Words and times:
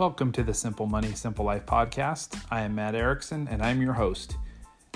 Welcome 0.00 0.32
to 0.32 0.42
the 0.42 0.54
Simple 0.54 0.86
Money, 0.86 1.12
Simple 1.12 1.44
Life 1.44 1.66
podcast. 1.66 2.42
I 2.50 2.62
am 2.62 2.74
Matt 2.74 2.94
Erickson 2.94 3.46
and 3.48 3.60
I'm 3.60 3.82
your 3.82 3.92
host. 3.92 4.38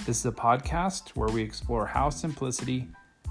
This 0.07 0.21
is 0.21 0.25
a 0.25 0.33
podcast 0.33 1.11
where 1.11 1.29
we 1.29 1.43
explore 1.43 1.85
how 1.85 2.09
simplicity 2.09 2.89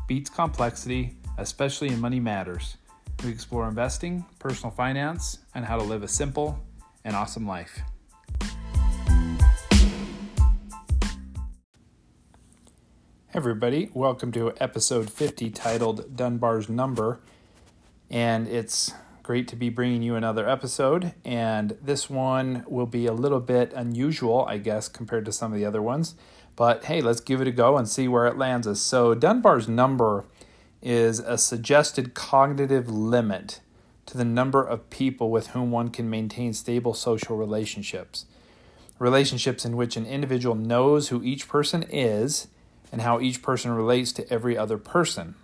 beats 0.07 0.29
complexity, 0.29 1.17
especially 1.39 1.87
in 1.87 1.99
money 1.99 2.19
matters. 2.19 2.77
We 3.23 3.31
explore 3.31 3.67
investing, 3.67 4.23
personal 4.37 4.69
finance, 4.69 5.39
and 5.55 5.65
how 5.65 5.77
to 5.77 5.83
live 5.83 6.03
a 6.03 6.07
simple 6.07 6.63
and 7.05 7.15
awesome 7.15 7.47
life. 7.47 7.81
Everybody, 13.33 13.89
welcome 13.95 14.31
to 14.33 14.53
episode 14.59 15.09
50 15.09 15.49
titled 15.49 16.15
Dunbar's 16.15 16.69
Number. 16.69 17.19
And 18.11 18.47
it's 18.47 18.93
great 19.23 19.47
to 19.47 19.55
be 19.55 19.69
bringing 19.69 20.03
you 20.03 20.15
another 20.15 20.47
episode. 20.47 21.13
And 21.23 21.77
this 21.81 22.09
one 22.09 22.65
will 22.67 22.85
be 22.85 23.05
a 23.05 23.13
little 23.13 23.39
bit 23.39 23.71
unusual, 23.73 24.45
I 24.47 24.57
guess, 24.57 24.89
compared 24.89 25.25
to 25.25 25.31
some 25.31 25.53
of 25.53 25.57
the 25.57 25.65
other 25.65 25.81
ones. 25.81 26.15
But 26.55 26.85
hey, 26.85 27.01
let's 27.01 27.21
give 27.21 27.41
it 27.41 27.47
a 27.47 27.51
go 27.51 27.77
and 27.77 27.87
see 27.87 28.07
where 28.07 28.27
it 28.27 28.37
lands 28.37 28.67
us. 28.67 28.79
So, 28.81 29.15
Dunbar's 29.15 29.67
number 29.67 30.25
is 30.81 31.19
a 31.19 31.37
suggested 31.37 32.13
cognitive 32.13 32.89
limit 32.89 33.61
to 34.05 34.17
the 34.17 34.25
number 34.25 34.61
of 34.61 34.89
people 34.89 35.31
with 35.31 35.47
whom 35.47 35.71
one 35.71 35.89
can 35.89 36.09
maintain 36.09 36.53
stable 36.53 36.93
social 36.93 37.37
relationships. 37.37 38.25
Relationships 38.99 39.65
in 39.65 39.77
which 39.77 39.95
an 39.95 40.05
individual 40.05 40.55
knows 40.55 41.07
who 41.07 41.23
each 41.23 41.47
person 41.47 41.83
is 41.83 42.47
and 42.91 43.01
how 43.01 43.19
each 43.19 43.41
person 43.41 43.71
relates 43.71 44.11
to 44.11 44.29
every 44.31 44.57
other 44.57 44.77
person. 44.77 45.35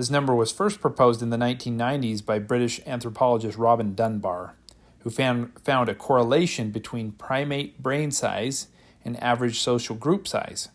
This 0.00 0.08
number 0.08 0.34
was 0.34 0.50
first 0.50 0.80
proposed 0.80 1.20
in 1.20 1.28
the 1.28 1.36
1990s 1.36 2.24
by 2.24 2.38
British 2.38 2.80
anthropologist 2.86 3.58
Robin 3.58 3.94
Dunbar, 3.94 4.54
who 5.00 5.10
found, 5.10 5.52
found 5.62 5.90
a 5.90 5.94
correlation 5.94 6.70
between 6.70 7.12
primate 7.12 7.82
brain 7.82 8.10
size 8.10 8.68
and 9.04 9.22
average 9.22 9.60
social 9.60 9.94
group 9.94 10.26
size. 10.26 10.70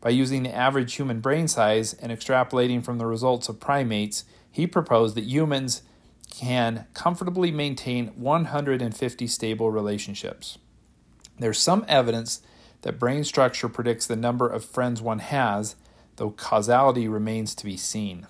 By 0.00 0.10
using 0.10 0.42
the 0.42 0.52
average 0.52 0.94
human 0.94 1.20
brain 1.20 1.46
size 1.46 1.94
and 1.94 2.10
extrapolating 2.10 2.84
from 2.84 2.98
the 2.98 3.06
results 3.06 3.48
of 3.48 3.60
primates, 3.60 4.24
he 4.50 4.66
proposed 4.66 5.14
that 5.14 5.26
humans 5.26 5.82
can 6.28 6.86
comfortably 6.92 7.52
maintain 7.52 8.08
150 8.16 9.26
stable 9.28 9.70
relationships. 9.70 10.58
There's 11.38 11.60
some 11.60 11.84
evidence 11.86 12.42
that 12.82 12.98
brain 12.98 13.22
structure 13.22 13.68
predicts 13.68 14.08
the 14.08 14.16
number 14.16 14.48
of 14.48 14.64
friends 14.64 15.00
one 15.00 15.20
has, 15.20 15.76
though 16.16 16.32
causality 16.32 17.06
remains 17.06 17.54
to 17.54 17.64
be 17.64 17.76
seen. 17.76 18.26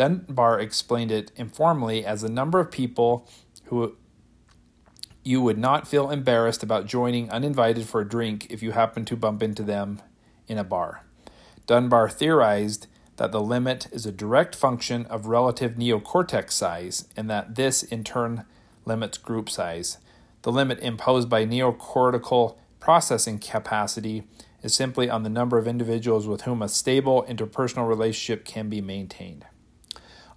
Dunbar 0.00 0.58
explained 0.58 1.12
it 1.12 1.30
informally 1.36 2.06
as 2.06 2.22
the 2.22 2.30
number 2.30 2.58
of 2.58 2.70
people 2.70 3.28
who 3.64 3.98
you 5.22 5.42
would 5.42 5.58
not 5.58 5.86
feel 5.86 6.08
embarrassed 6.08 6.62
about 6.62 6.86
joining 6.86 7.28
uninvited 7.28 7.86
for 7.86 8.00
a 8.00 8.08
drink 8.08 8.46
if 8.48 8.62
you 8.62 8.72
happen 8.72 9.04
to 9.04 9.14
bump 9.14 9.42
into 9.42 9.62
them 9.62 10.00
in 10.48 10.56
a 10.56 10.64
bar. 10.64 11.04
Dunbar 11.66 12.08
theorized 12.08 12.86
that 13.16 13.30
the 13.30 13.42
limit 13.42 13.88
is 13.92 14.06
a 14.06 14.10
direct 14.10 14.56
function 14.56 15.04
of 15.04 15.26
relative 15.26 15.72
neocortex 15.72 16.52
size 16.52 17.06
and 17.14 17.28
that 17.28 17.56
this 17.56 17.82
in 17.82 18.02
turn 18.02 18.46
limits 18.86 19.18
group 19.18 19.50
size. 19.50 19.98
The 20.40 20.50
limit 20.50 20.78
imposed 20.80 21.28
by 21.28 21.44
neocortical 21.44 22.56
processing 22.78 23.38
capacity 23.38 24.22
is 24.62 24.74
simply 24.74 25.10
on 25.10 25.24
the 25.24 25.28
number 25.28 25.58
of 25.58 25.68
individuals 25.68 26.26
with 26.26 26.42
whom 26.42 26.62
a 26.62 26.70
stable 26.70 27.26
interpersonal 27.28 27.86
relationship 27.86 28.46
can 28.46 28.70
be 28.70 28.80
maintained. 28.80 29.44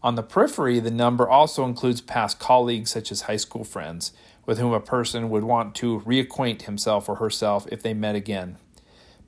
On 0.04 0.16
the 0.16 0.23
periphery, 0.23 0.82
the 0.82 0.92
number 0.92 1.30
also 1.30 1.64
includes 1.64 2.02
past 2.02 2.38
colleagues 2.38 2.92
such 2.92 3.09
as 3.09 3.22
high 3.22 3.38
school 3.38 3.64
friends, 3.64 4.12
with 4.46 4.59
whom 4.59 4.73
a 4.73 4.82
person 4.82 5.30
would 5.30 5.46
want 5.46 5.75
to 5.75 6.02
reacquaint 6.02 6.64
himself 6.64 7.08
or 7.08 7.16
herself 7.16 7.66
if 7.72 7.81
they 7.81 7.94
met 7.94 8.14
again. 8.14 8.58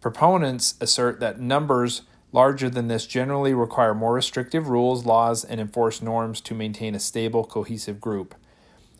Proponents 0.02 0.76
assert 0.82 1.22
that 1.22 1.40
numbers 1.40 2.02
larger 2.34 2.70
than 2.70 2.90
this 2.90 3.08
generally 3.08 3.54
require 3.54 3.96
more 3.96 4.14
restrictive 4.14 4.68
rules, 4.68 5.06
laws, 5.06 5.46
and 5.46 5.62
enforced 5.62 6.04
norms 6.04 6.42
to 6.42 6.54
maintain 6.54 6.94
a 6.94 7.00
stable, 7.00 7.46
cohesive 7.46 8.02
group. 8.02 8.36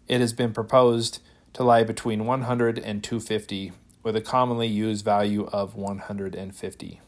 It 0.08 0.22
has 0.22 0.32
been 0.32 0.54
proposed 0.54 1.22
to 1.52 1.64
lie 1.64 1.84
between 1.84 2.26
100 2.26 2.80
and 2.80 3.04
250 3.04 3.74
with 4.02 4.16
a 4.16 4.22
commonly 4.22 4.68
used 4.68 5.04
value 5.04 5.48
of 5.52 5.76
150. 5.76 7.02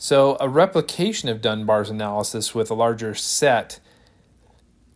So, 0.00 0.36
a 0.38 0.48
replication 0.48 1.28
of 1.28 1.40
Dunbar's 1.40 1.90
analysis 1.90 2.54
with 2.54 2.70
a 2.70 2.74
larger 2.74 3.16
set 3.16 3.80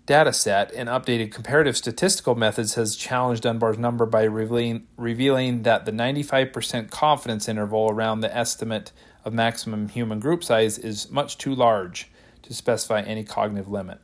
data 0.07 0.33
set 0.33 0.73
and 0.73 0.89
updated 0.89 1.33
comparative 1.33 1.77
statistical 1.77 2.37
methods 2.37 2.75
has 2.75 2.95
challenged 2.95 3.43
Dunbar's 3.43 3.79
number 3.79 4.07
by 4.07 4.23
revealing, 4.23 4.87
revealing 4.97 5.63
that 5.63 5.87
the 5.87 5.93
95% 5.93 6.91
confidence 6.91 7.49
interval 7.49 7.91
around 7.91 8.21
the 8.21 8.37
estimate 8.37 8.93
of 9.25 9.33
maximum 9.33 9.89
human 9.89 10.21
group 10.21 10.45
size 10.45 10.79
is 10.79 11.11
much 11.11 11.37
too 11.37 11.55
large 11.55 12.09
to 12.43 12.55
specify 12.55 13.01
any 13.01 13.25
cognitive 13.25 13.69
limit. 13.69 13.99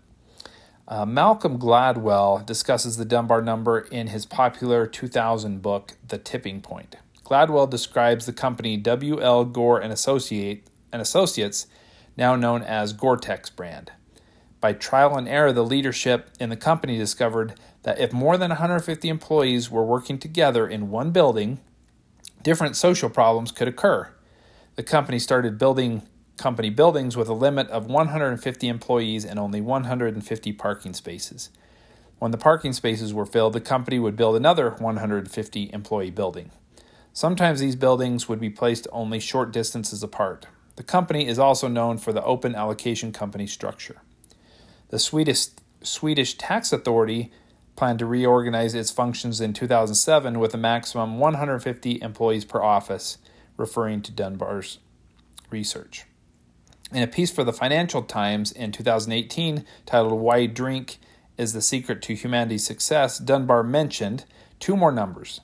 Uh, 0.88 1.06
Malcolm 1.06 1.58
Gladwell 1.58 2.44
discusses 2.44 2.96
the 2.96 3.04
Dunbar 3.04 3.42
number 3.42 3.78
in 3.78 4.08
his 4.08 4.26
popular 4.26 4.86
2000 4.86 5.62
book, 5.62 5.94
The 6.08 6.18
Tipping 6.18 6.60
Point. 6.60 6.96
Gladwell 7.24 7.68
describes 7.68 8.26
the 8.26 8.32
company 8.32 8.76
W.L. 8.76 9.44
Gore 9.44 9.80
and, 9.80 9.92
Associate, 9.92 10.66
and 10.92 11.02
Associates, 11.02 11.66
now 12.16 12.36
known 12.36 12.62
as 12.62 12.92
Gore-Tex 12.92 13.50
brand. 13.50 13.92
By 14.60 14.72
trial 14.72 15.16
and 15.16 15.28
error, 15.28 15.52
the 15.52 15.64
leadership 15.64 16.30
in 16.40 16.50
the 16.50 16.56
company 16.56 16.98
discovered 16.98 17.54
that 17.84 18.00
if 18.00 18.12
more 18.12 18.36
than 18.36 18.50
150 18.50 19.08
employees 19.08 19.70
were 19.70 19.84
working 19.84 20.18
together 20.18 20.66
in 20.66 20.90
one 20.90 21.12
building, 21.12 21.60
different 22.42 22.76
social 22.76 23.08
problems 23.08 23.52
could 23.52 23.68
occur. 23.68 24.12
The 24.74 24.82
company 24.82 25.18
started 25.18 25.58
building 25.58 26.02
company 26.36 26.70
buildings 26.70 27.16
with 27.16 27.28
a 27.28 27.34
limit 27.34 27.68
of 27.68 27.86
150 27.86 28.68
employees 28.68 29.24
and 29.24 29.38
only 29.38 29.60
150 29.60 30.52
parking 30.52 30.94
spaces. 30.94 31.50
When 32.18 32.30
the 32.30 32.38
parking 32.38 32.72
spaces 32.72 33.12
were 33.12 33.26
filled, 33.26 33.52
the 33.52 33.60
company 33.60 33.98
would 33.98 34.16
build 34.16 34.36
another 34.36 34.70
150 34.70 35.70
employee 35.72 36.10
building. 36.10 36.50
Sometimes 37.12 37.60
these 37.60 37.76
buildings 37.76 38.28
would 38.28 38.40
be 38.40 38.50
placed 38.50 38.86
only 38.92 39.18
short 39.20 39.52
distances 39.52 40.02
apart. 40.02 40.46
The 40.78 40.84
company 40.84 41.26
is 41.26 41.40
also 41.40 41.66
known 41.66 41.98
for 41.98 42.12
the 42.12 42.22
open 42.22 42.54
allocation 42.54 43.10
company 43.10 43.48
structure. 43.48 44.00
The 44.90 45.00
Swedish, 45.00 45.48
Swedish 45.82 46.34
Tax 46.34 46.72
Authority 46.72 47.32
planned 47.74 47.98
to 47.98 48.06
reorganize 48.06 48.76
its 48.76 48.92
functions 48.92 49.40
in 49.40 49.52
2007 49.54 50.38
with 50.38 50.54
a 50.54 50.56
maximum 50.56 51.18
150 51.18 52.00
employees 52.00 52.44
per 52.44 52.62
office, 52.62 53.18
referring 53.56 54.02
to 54.02 54.12
Dunbar's 54.12 54.78
research. 55.50 56.04
In 56.92 57.02
a 57.02 57.08
piece 57.08 57.32
for 57.32 57.42
the 57.42 57.52
Financial 57.52 58.04
Times 58.04 58.52
in 58.52 58.70
2018 58.70 59.64
titled 59.84 60.20
Why 60.20 60.46
Drink 60.46 60.98
is 61.36 61.54
the 61.54 61.60
Secret 61.60 62.02
to 62.02 62.14
Humanity's 62.14 62.64
Success, 62.64 63.18
Dunbar 63.18 63.64
mentioned 63.64 64.26
two 64.60 64.76
more 64.76 64.92
numbers 64.92 65.40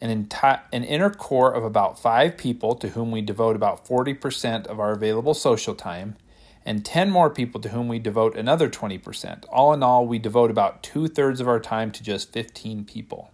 an, 0.00 0.26
enti- 0.26 0.60
an 0.72 0.84
inner 0.84 1.10
core 1.10 1.52
of 1.52 1.64
about 1.64 1.98
five 1.98 2.36
people 2.36 2.74
to 2.76 2.90
whom 2.90 3.10
we 3.10 3.22
devote 3.22 3.56
about 3.56 3.86
40% 3.86 4.66
of 4.66 4.78
our 4.78 4.92
available 4.92 5.34
social 5.34 5.74
time, 5.74 6.16
and 6.64 6.84
10 6.84 7.10
more 7.10 7.30
people 7.30 7.60
to 7.60 7.68
whom 7.68 7.88
we 7.88 7.98
devote 7.98 8.36
another 8.36 8.68
20%. 8.68 9.44
All 9.50 9.72
in 9.72 9.82
all, 9.82 10.06
we 10.06 10.18
devote 10.18 10.50
about 10.50 10.82
two 10.82 11.08
thirds 11.08 11.40
of 11.40 11.48
our 11.48 11.60
time 11.60 11.90
to 11.92 12.02
just 12.02 12.32
15 12.32 12.84
people. 12.84 13.30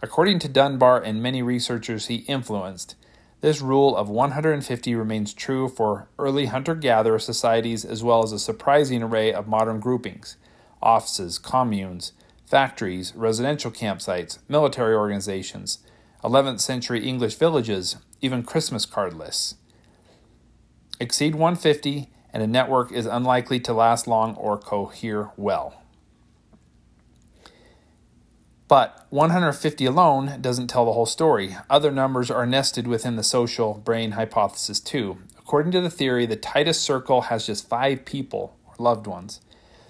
According 0.00 0.38
to 0.40 0.48
Dunbar 0.48 1.02
and 1.02 1.22
many 1.22 1.42
researchers 1.42 2.06
he 2.06 2.16
influenced, 2.16 2.96
this 3.40 3.60
rule 3.60 3.94
of 3.94 4.08
150 4.08 4.94
remains 4.94 5.34
true 5.34 5.68
for 5.68 6.08
early 6.18 6.46
hunter 6.46 6.74
gatherer 6.74 7.18
societies 7.18 7.84
as 7.84 8.02
well 8.02 8.22
as 8.22 8.32
a 8.32 8.38
surprising 8.38 9.02
array 9.02 9.32
of 9.32 9.46
modern 9.46 9.80
groupings 9.80 10.36
offices, 10.82 11.38
communes, 11.38 12.12
factories, 12.46 13.14
residential 13.14 13.70
campsites, 13.70 14.38
military 14.48 14.94
organizations, 14.94 15.78
11th 16.22 16.60
century 16.60 17.06
English 17.06 17.34
villages, 17.34 17.96
even 18.20 18.42
Christmas 18.42 18.86
card 18.86 19.14
lists. 19.14 19.56
Exceed 21.00 21.34
150, 21.34 22.08
and 22.32 22.42
a 22.42 22.46
network 22.46 22.92
is 22.92 23.06
unlikely 23.06 23.60
to 23.60 23.72
last 23.72 24.06
long 24.06 24.34
or 24.36 24.58
cohere 24.58 25.30
well. 25.36 25.82
But 28.66 29.06
150 29.10 29.84
alone 29.84 30.40
doesn't 30.40 30.68
tell 30.68 30.86
the 30.86 30.94
whole 30.94 31.06
story. 31.06 31.56
Other 31.68 31.90
numbers 31.90 32.30
are 32.30 32.46
nested 32.46 32.86
within 32.86 33.16
the 33.16 33.22
social 33.22 33.74
brain 33.74 34.12
hypothesis, 34.12 34.80
too. 34.80 35.18
According 35.38 35.72
to 35.72 35.80
the 35.80 35.90
theory, 35.90 36.24
the 36.24 36.36
tightest 36.36 36.82
circle 36.82 37.22
has 37.22 37.46
just 37.46 37.68
five 37.68 38.04
people, 38.04 38.56
or 38.66 38.74
loved 38.78 39.06
ones. 39.06 39.40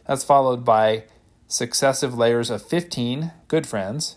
That's 0.06 0.24
followed 0.24 0.64
by 0.64 1.04
successive 1.46 2.16
layers 2.16 2.50
of 2.50 2.62
15 2.62 3.32
good 3.48 3.66
friends, 3.66 4.16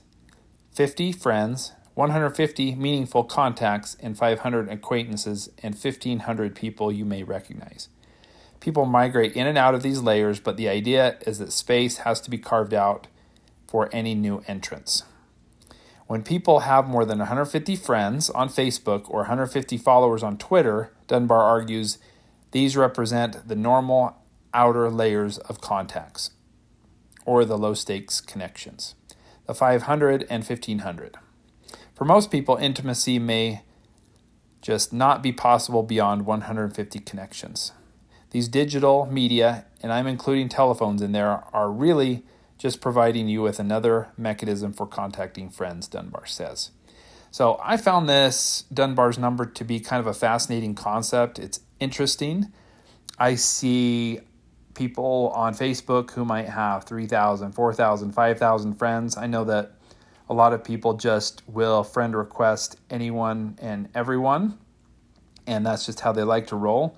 50 0.74 1.12
friends, 1.12 1.74
150 1.95 2.75
meaningful 2.75 3.24
contacts, 3.24 3.97
and 4.00 4.18
500 4.18 4.69
acquaintances, 4.69 5.50
and 5.63 5.74
1,500 5.75 6.56
people 6.56 6.91
you 6.91 7.06
may 7.06 7.24
recognize. 7.24 7.89
People 8.59 8.85
migrate 8.85 9.33
in 9.33 9.47
and 9.47 9.57
out 9.57 9.75
of 9.75 9.83
these 9.83 10.01
layers, 10.01 10.39
but 10.39 10.57
the 10.57 10.69
idea 10.69 11.18
is 11.25 11.39
that 11.39 11.51
space 11.51 11.97
has 11.97 12.21
to 12.21 12.29
be 12.29 12.38
carved 12.38 12.74
out 12.74 13.07
for 13.68 13.89
any 13.91 14.15
new 14.15 14.44
entrants. 14.47 15.03
When 16.07 16.24
people 16.24 16.62
have 16.62 16.88
more 16.88 17.03
than 17.03 17.19
150 17.19 17.75
friends 17.75 18.29
on 18.29 18.47
Facebook 18.47 19.09
or 19.09 19.21
150 19.21 19.77
followers 19.77 20.24
on 20.24 20.38
Twitter, 20.38 20.94
Dunbar 21.07 21.41
argues 21.41 21.97
these 22.51 22.77
represent 22.77 23.47
the 23.47 23.56
normal 23.56 24.15
outer 24.53 24.89
layers 24.89 25.38
of 25.38 25.59
contacts 25.59 26.31
or 27.27 27.44
the 27.44 27.57
low 27.57 27.74
stakes 27.74 28.21
connections, 28.21 28.95
the 29.45 29.53
500 29.53 30.25
and 30.29 30.44
1500. 30.44 31.18
For 31.94 32.06
most 32.06 32.31
people, 32.31 32.56
intimacy 32.56 33.19
may 33.19 33.63
just 34.62 34.94
not 34.94 35.21
be 35.21 35.33
possible 35.33 35.83
beyond 35.83 36.25
150 36.25 37.00
connections. 37.01 37.74
These 38.31 38.47
digital 38.47 39.06
media, 39.07 39.65
and 39.83 39.91
I'm 39.91 40.07
including 40.07 40.47
telephones 40.47 41.01
in 41.01 41.12
there, 41.12 41.44
are 41.53 41.69
really 41.69 42.24
just 42.57 42.79
providing 42.81 43.27
you 43.27 43.41
with 43.41 43.59
another 43.59 44.07
mechanism 44.18 44.71
for 44.71 44.88
contacting 44.88 45.50
friends, 45.50 45.88
Dunbar 45.88 46.25
says. 46.25 46.71
So 47.29 47.59
I 47.62 47.75
found 47.75 48.07
this 48.07 48.63
Dunbar's 48.74 49.18
number 49.18 49.45
to 49.45 49.63
be 49.65 49.81
kind 49.81 50.00
of 50.00 50.07
a 50.07 50.13
fascinating 50.13 50.75
concept. 50.75 51.39
It's 51.39 51.59
interesting. 51.79 52.53
I 53.19 53.35
see 53.35 54.21
people 54.77 55.31
on 55.35 55.53
Facebook 55.56 56.12
who 56.12 56.24
might 56.24 56.47
have 56.47 56.83
3,000, 56.83 57.51
4,000, 57.51 58.12
5,000 58.12 58.74
friends. 58.75 59.18
I 59.18 59.25
know 59.25 59.44
that 59.45 59.74
a 60.29 60.33
lot 60.33 60.53
of 60.53 60.63
people 60.63 60.94
just 60.94 61.41
will 61.47 61.83
friend 61.83 62.15
request 62.15 62.77
anyone 62.89 63.57
and 63.59 63.89
everyone, 63.95 64.57
and 65.47 65.65
that's 65.65 65.85
just 65.85 66.01
how 66.01 66.12
they 66.12 66.24
like 66.24 66.47
to 66.47 66.56
roll. 66.56 66.95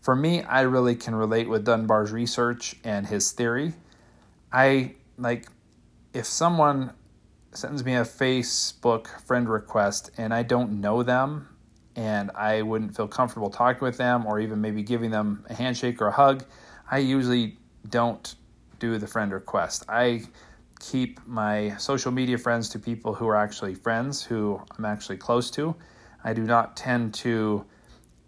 For 0.00 0.16
me, 0.16 0.42
I 0.42 0.62
really 0.62 0.96
can 0.96 1.14
relate 1.14 1.48
with 1.48 1.64
Dunbar's 1.64 2.12
research 2.12 2.76
and 2.82 3.06
his 3.06 3.32
theory. 3.32 3.74
I 4.50 4.94
like 5.18 5.48
if 6.14 6.24
someone 6.24 6.92
sends 7.52 7.84
me 7.84 7.94
a 7.94 8.02
Facebook 8.02 9.20
friend 9.26 9.48
request 9.48 10.10
and 10.16 10.32
I 10.32 10.44
don't 10.44 10.80
know 10.80 11.02
them 11.02 11.48
and 11.96 12.30
I 12.30 12.62
wouldn't 12.62 12.96
feel 12.96 13.08
comfortable 13.08 13.50
talking 13.50 13.84
with 13.84 13.98
them 13.98 14.24
or 14.24 14.40
even 14.40 14.60
maybe 14.60 14.82
giving 14.82 15.10
them 15.10 15.44
a 15.50 15.54
handshake 15.54 16.00
or 16.00 16.06
a 16.06 16.12
hug, 16.12 16.44
I 16.90 16.98
usually 16.98 17.58
don't 17.88 18.34
do 18.78 18.96
the 18.98 19.06
friend 19.06 19.32
request. 19.32 19.84
I 19.88 20.22
keep 20.80 21.20
my 21.26 21.76
social 21.76 22.12
media 22.12 22.38
friends 22.38 22.68
to 22.70 22.78
people 22.78 23.14
who 23.14 23.28
are 23.28 23.36
actually 23.36 23.74
friends, 23.74 24.22
who 24.22 24.60
I'm 24.76 24.84
actually 24.84 25.16
close 25.16 25.50
to. 25.52 25.74
I 26.24 26.32
do 26.32 26.42
not 26.42 26.76
tend 26.76 27.14
to 27.14 27.64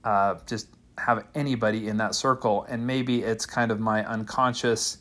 uh, 0.04 0.36
just 0.46 0.68
have 0.98 1.26
anybody 1.34 1.88
in 1.88 1.96
that 1.98 2.14
circle, 2.14 2.66
and 2.68 2.86
maybe 2.86 3.22
it's 3.22 3.46
kind 3.46 3.70
of 3.70 3.80
my 3.80 4.04
unconscious 4.06 4.98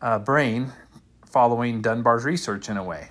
uh, 0.00 0.18
brain 0.18 0.72
following 1.26 1.80
Dunbar's 1.80 2.24
research 2.24 2.68
in 2.68 2.76
a 2.76 2.84
way. 2.84 3.10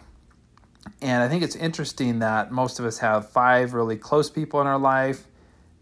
And 1.01 1.23
I 1.23 1.29
think 1.29 1.43
it's 1.43 1.55
interesting 1.55 2.19
that 2.19 2.51
most 2.51 2.79
of 2.79 2.85
us 2.85 2.97
have 2.99 3.29
five 3.29 3.73
really 3.73 3.97
close 3.97 4.29
people 4.29 4.59
in 4.61 4.67
our 4.67 4.79
life, 4.79 5.27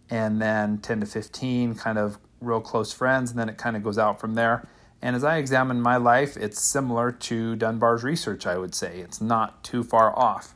and 0.10 0.42
then 0.42 0.78
10 0.78 1.02
to 1.02 1.06
15 1.06 1.76
kind 1.76 1.98
of 1.98 2.20
real 2.42 2.62
close 2.62 2.92
friends, 2.94 3.32
and 3.32 3.40
then 3.40 3.50
it 3.50 3.58
kind 3.58 3.76
of 3.76 3.84
goes 3.84 3.98
out 3.98 4.20
from 4.20 4.36
there. 4.36 4.68
And 5.02 5.16
as 5.16 5.24
I 5.24 5.38
examine 5.38 5.82
my 5.82 5.98
life, 5.98 6.36
it's 6.36 6.62
similar 6.62 7.12
to 7.12 7.56
Dunbar's 7.56 8.04
research, 8.04 8.46
I 8.46 8.58
would 8.58 8.76
say. 8.76 9.00
It's 9.00 9.22
not 9.22 9.64
too 9.64 9.84
far 9.84 10.18
off. 10.18 10.56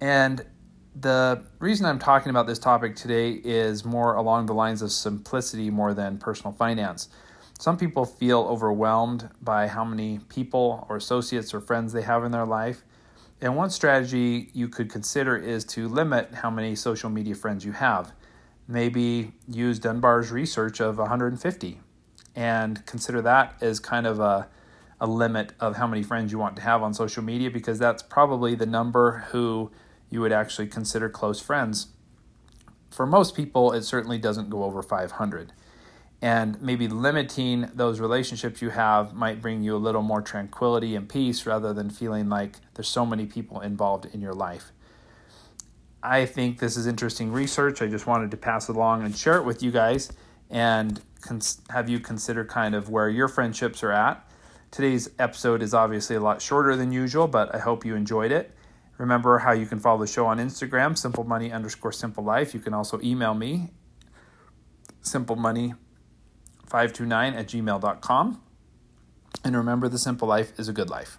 And 0.00 0.44
the 0.94 1.44
reason 1.58 1.86
I'm 1.86 1.98
talking 1.98 2.30
about 2.30 2.46
this 2.46 2.58
topic 2.58 2.96
today 2.96 3.32
is 3.32 3.84
more 3.84 4.14
along 4.14 4.46
the 4.46 4.54
lines 4.54 4.82
of 4.82 4.90
simplicity 4.90 5.70
more 5.70 5.94
than 5.94 6.18
personal 6.18 6.52
finance. 6.52 7.08
Some 7.58 7.76
people 7.76 8.04
feel 8.04 8.40
overwhelmed 8.40 9.28
by 9.42 9.66
how 9.66 9.84
many 9.84 10.20
people 10.28 10.86
or 10.88 10.96
associates 10.96 11.52
or 11.52 11.60
friends 11.60 11.92
they 11.92 12.02
have 12.02 12.24
in 12.24 12.32
their 12.32 12.46
life. 12.46 12.84
And 13.40 13.56
one 13.56 13.70
strategy 13.70 14.50
you 14.54 14.68
could 14.68 14.90
consider 14.90 15.36
is 15.36 15.64
to 15.66 15.88
limit 15.88 16.34
how 16.34 16.50
many 16.50 16.74
social 16.74 17.10
media 17.10 17.34
friends 17.34 17.64
you 17.64 17.72
have. 17.72 18.12
Maybe 18.68 19.32
use 19.48 19.78
Dunbar's 19.78 20.30
research 20.30 20.78
of 20.80 20.98
150 20.98 21.80
and 22.36 22.84
consider 22.86 23.22
that 23.22 23.54
as 23.60 23.80
kind 23.80 24.06
of 24.06 24.20
a, 24.20 24.48
a 25.00 25.06
limit 25.06 25.54
of 25.58 25.76
how 25.76 25.86
many 25.86 26.02
friends 26.02 26.30
you 26.30 26.38
want 26.38 26.54
to 26.56 26.62
have 26.62 26.82
on 26.82 26.92
social 26.94 27.24
media 27.24 27.50
because 27.50 27.78
that's 27.78 28.02
probably 28.02 28.54
the 28.54 28.66
number 28.66 29.24
who 29.30 29.70
you 30.10 30.20
would 30.20 30.32
actually 30.32 30.66
consider 30.66 31.08
close 31.08 31.40
friends. 31.40 31.88
For 32.90 33.06
most 33.06 33.34
people, 33.34 33.72
it 33.72 33.82
certainly 33.82 34.18
doesn't 34.18 34.50
go 34.50 34.64
over 34.64 34.82
500 34.82 35.52
and 36.20 36.60
maybe 36.60 36.88
limiting 36.88 37.68
those 37.74 38.00
relationships 38.00 38.60
you 38.60 38.70
have 38.70 39.14
might 39.14 39.40
bring 39.40 39.62
you 39.62 39.76
a 39.76 39.78
little 39.78 40.02
more 40.02 40.20
tranquility 40.20 40.96
and 40.96 41.08
peace 41.08 41.46
rather 41.46 41.72
than 41.72 41.90
feeling 41.90 42.28
like 42.28 42.56
there's 42.74 42.88
so 42.88 43.06
many 43.06 43.24
people 43.24 43.60
involved 43.60 44.06
in 44.12 44.20
your 44.20 44.34
life. 44.34 44.72
I 46.02 46.26
think 46.26 46.58
this 46.58 46.76
is 46.76 46.86
interesting 46.86 47.32
research. 47.32 47.82
I 47.82 47.86
just 47.86 48.06
wanted 48.06 48.30
to 48.30 48.36
pass 48.36 48.68
it 48.68 48.76
along 48.76 49.04
and 49.04 49.16
share 49.16 49.36
it 49.36 49.44
with 49.44 49.62
you 49.62 49.70
guys 49.70 50.12
and 50.50 51.00
cons- 51.20 51.60
have 51.70 51.88
you 51.88 52.00
consider 52.00 52.44
kind 52.44 52.74
of 52.74 52.88
where 52.88 53.08
your 53.08 53.28
friendships 53.28 53.82
are 53.82 53.92
at. 53.92 54.24
Today's 54.70 55.10
episode 55.18 55.62
is 55.62 55.74
obviously 55.74 56.14
a 56.16 56.20
lot 56.20 56.40
shorter 56.40 56.76
than 56.76 56.92
usual, 56.92 57.26
but 57.26 57.54
I 57.54 57.58
hope 57.58 57.84
you 57.84 57.96
enjoyed 57.96 58.30
it. 58.30 58.54
Remember 58.98 59.38
how 59.38 59.52
you 59.52 59.66
can 59.66 59.78
follow 59.78 60.00
the 60.00 60.06
show 60.06 60.26
on 60.26 60.38
Instagram, 60.38 60.96
simple 60.98 61.24
money 61.24 61.52
underscore 61.52 61.92
simple 61.92 62.24
life. 62.24 62.52
You 62.52 62.60
can 62.60 62.74
also 62.74 63.00
email 63.00 63.34
me, 63.34 63.70
simple 65.00 65.36
money 65.36 65.74
529 66.66 67.34
at 67.34 67.46
gmail.com. 67.46 68.42
And 69.44 69.56
remember, 69.56 69.88
the 69.88 69.98
simple 69.98 70.28
life 70.28 70.58
is 70.58 70.68
a 70.68 70.72
good 70.72 70.90
life. 70.90 71.18